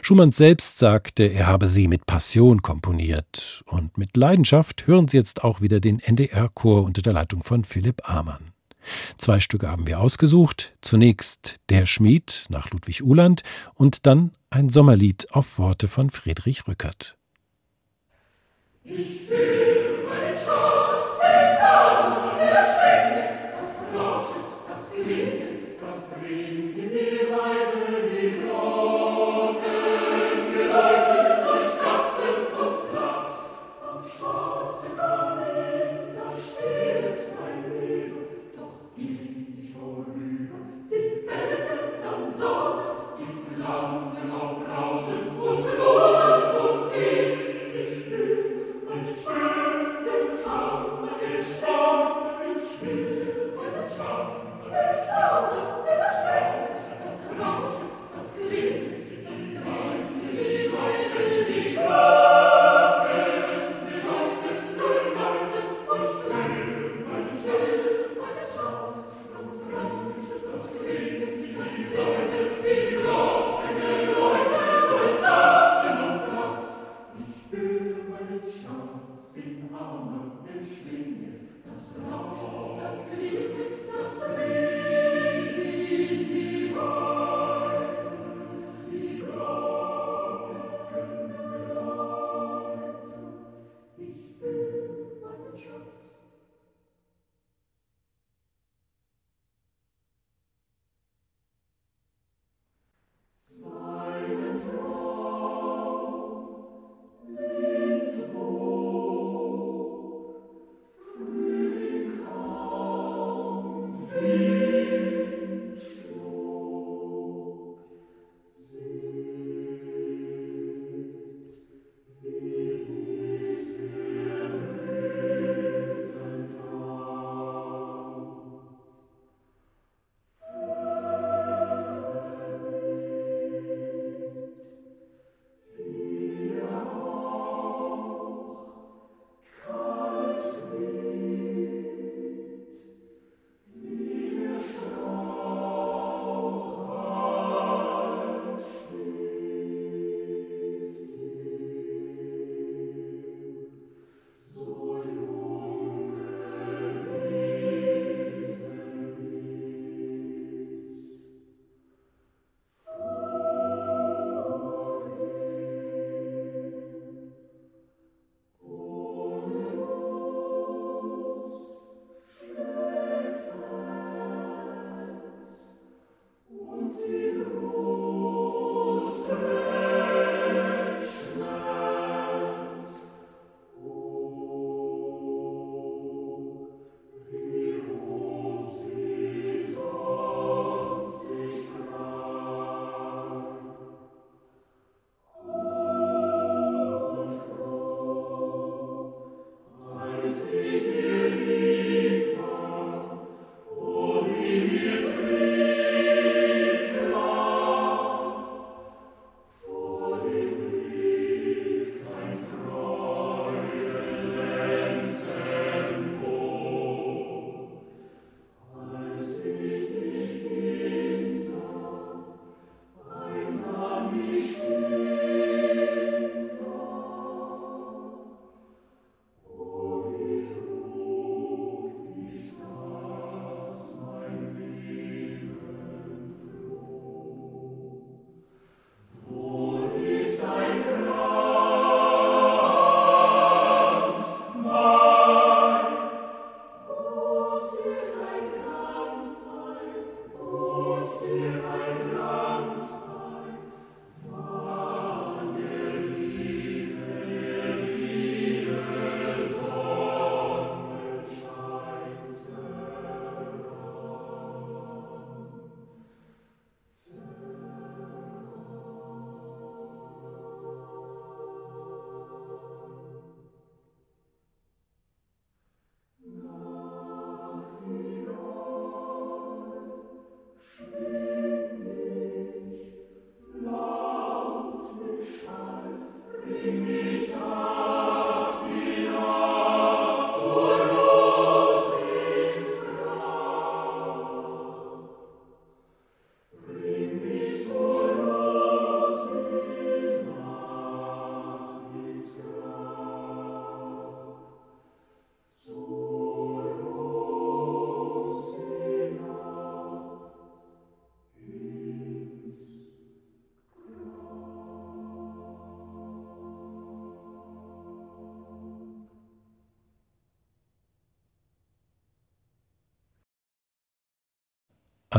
[0.00, 3.62] Schumann selbst sagte, er habe sie mit Passion komponiert.
[3.66, 8.08] Und mit Leidenschaft hören Sie jetzt auch wieder den NDR-Chor unter der Leitung von Philipp
[8.08, 8.49] Amann.
[9.18, 10.74] Zwei Stücke haben wir ausgesucht.
[10.80, 13.42] Zunächst Der Schmied nach Ludwig Uhland
[13.74, 17.16] und dann ein Sommerlied auf Worte von Friedrich Rückert.
[18.84, 20.79] Ich will meinen Schatz,
[55.52, 55.89] Oh,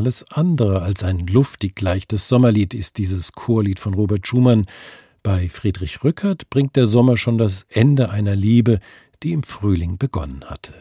[0.02, 4.66] Alles andere als ein luftig leichtes Sommerlied ist dieses Chorlied von Robert Schumann.
[5.22, 8.80] Bei Friedrich Rückert bringt der Sommer schon das Ende einer Liebe,
[9.22, 10.74] die im Frühling begonnen hatte.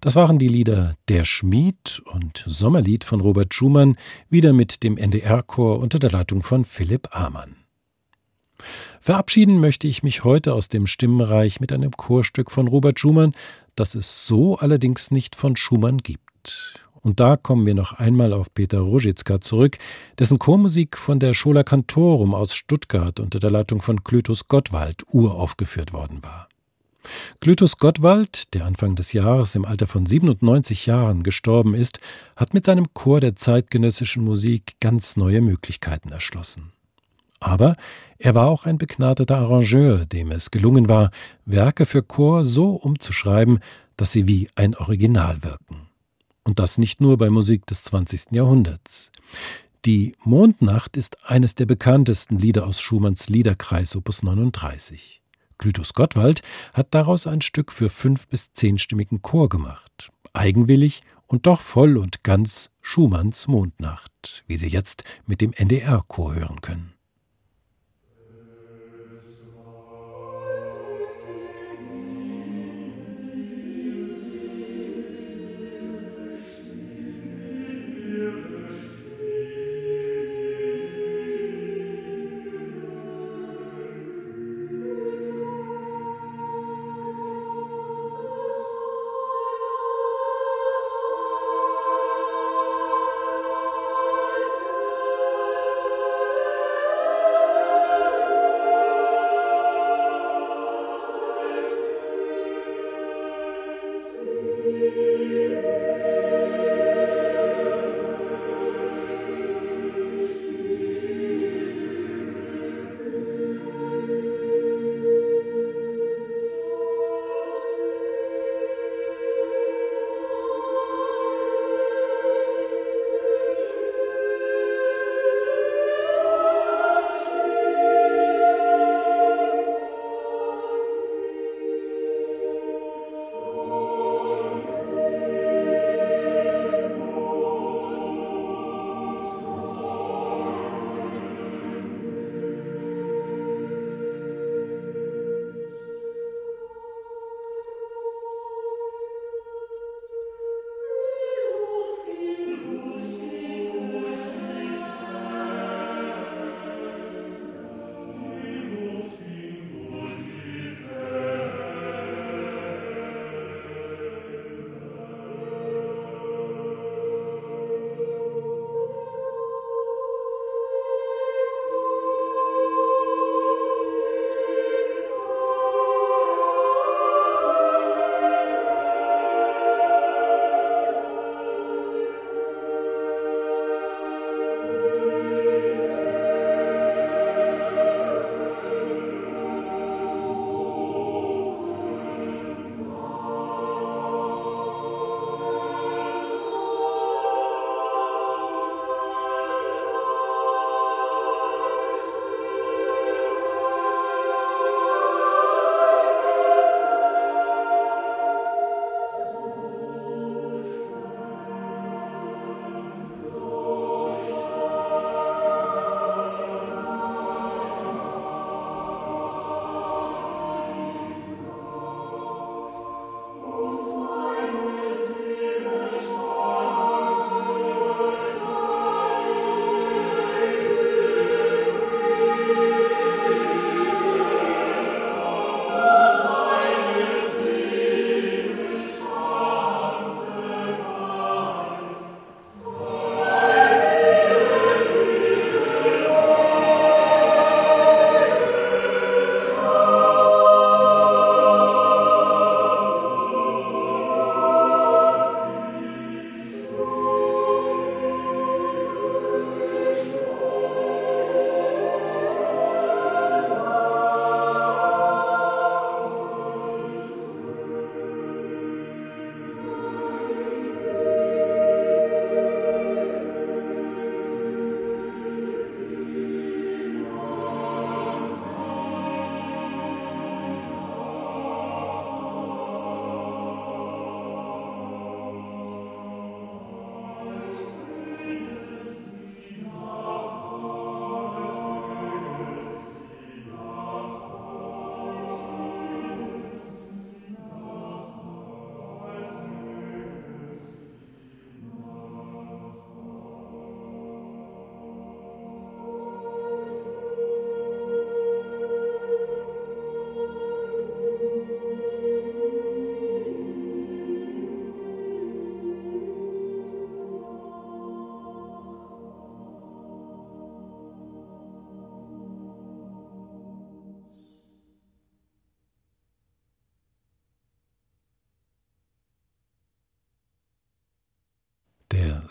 [0.00, 3.98] Das waren die Lieder Der Schmied und Sommerlied von Robert Schumann,
[4.30, 7.56] wieder mit dem NDR-Chor unter der Leitung von Philipp Amann.
[9.02, 13.34] Verabschieden möchte ich mich heute aus dem Stimmenreich mit einem Chorstück von Robert Schumann,
[13.74, 16.81] das es so allerdings nicht von Schumann gibt.
[17.02, 19.78] Und da kommen wir noch einmal auf Peter Rogitzka zurück,
[20.18, 25.92] dessen Chormusik von der Schola Cantorum aus Stuttgart unter der Leitung von Clytus Gottwald uraufgeführt
[25.92, 26.48] worden war.
[27.40, 31.98] Clytus Gottwald, der Anfang des Jahres im Alter von 97 Jahren gestorben ist,
[32.36, 36.72] hat mit seinem Chor der zeitgenössischen Musik ganz neue Möglichkeiten erschlossen.
[37.40, 37.74] Aber
[38.18, 41.10] er war auch ein begnadeter Arrangeur, dem es gelungen war,
[41.44, 43.58] Werke für Chor so umzuschreiben,
[43.96, 45.81] dass sie wie ein Original wirken.
[46.44, 48.32] Und das nicht nur bei Musik des 20.
[48.32, 49.12] Jahrhunderts.
[49.84, 55.22] Die Mondnacht ist eines der bekanntesten Lieder aus Schumanns Liederkreis Opus 39.
[55.58, 56.42] Clytus Gottwald
[56.72, 60.10] hat daraus ein Stück für fünf- bis zehnstimmigen Chor gemacht.
[60.32, 66.60] Eigenwillig und doch voll und ganz Schumanns Mondnacht, wie Sie jetzt mit dem NDR-Chor hören
[66.60, 66.94] können.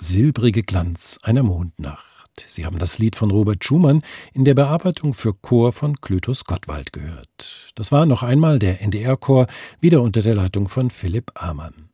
[0.02, 2.44] Silbrige Glanz einer Mondnacht.
[2.48, 4.02] Sie haben das Lied von Robert Schumann
[4.34, 7.72] in der Bearbeitung für Chor von Clytus Gottwald gehört.
[7.76, 9.45] Das war noch einmal der NDR-Chor,
[9.80, 11.90] wieder unter der Leitung von Philipp Amann.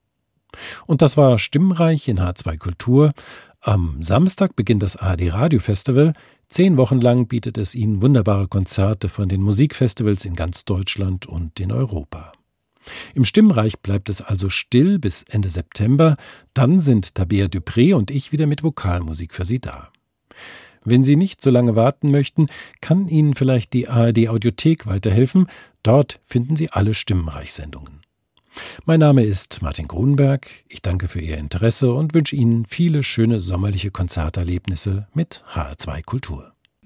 [0.85, 3.11] Und das war Stimmreich in H2 Kultur.
[3.59, 6.13] Am Samstag beginnt das ARD Radio Festival.
[6.49, 11.59] Zehn Wochen lang bietet es Ihnen wunderbare Konzerte von den Musikfestivals in ganz Deutschland und
[11.59, 12.31] in Europa.
[13.13, 16.17] Im Stimmreich bleibt es also still bis Ende September.
[16.53, 19.91] Dann sind Tabea Dupré und ich wieder mit Vokalmusik für Sie da.
[20.83, 22.47] Wenn Sie nicht so lange warten möchten,
[22.79, 25.47] kann Ihnen vielleicht die ARD Audiothek weiterhelfen.
[25.83, 28.01] Dort finden Sie alle Stimmenreichsendungen.
[28.85, 30.47] Mein Name ist Martin Grunberg.
[30.67, 36.53] Ich danke für Ihr Interesse und wünsche Ihnen viele schöne sommerliche Konzerterlebnisse mit HR2 Kultur.